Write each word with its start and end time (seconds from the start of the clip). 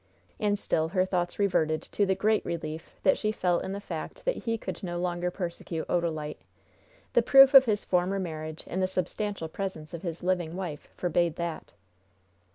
And 0.39 0.57
still 0.57 0.87
her 0.87 1.05
thoughts 1.05 1.37
reverted 1.37 1.79
to 1.83 2.07
the 2.07 2.15
great 2.15 2.43
relief 2.43 2.95
that 3.03 3.19
she 3.19 3.31
felt 3.31 3.63
in 3.63 3.71
the 3.71 3.79
fact 3.79 4.25
that 4.25 4.35
he 4.35 4.57
could 4.57 4.81
no 4.81 4.97
longer 4.99 5.29
persecute 5.29 5.87
Odalite. 5.87 6.41
The 7.13 7.21
proof 7.21 7.53
of 7.53 7.65
his 7.65 7.85
former 7.85 8.17
marriage 8.17 8.65
in 8.65 8.79
the 8.79 8.87
substantial 8.87 9.47
presence 9.47 9.93
of 9.93 10.01
his 10.01 10.23
living 10.23 10.55
wife 10.55 10.89
forbade 10.95 11.35
that. 11.35 11.73